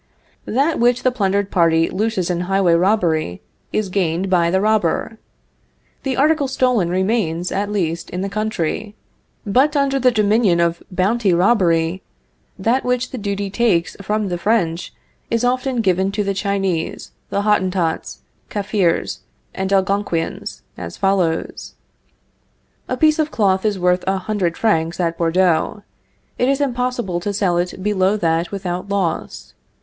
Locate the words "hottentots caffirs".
17.43-19.19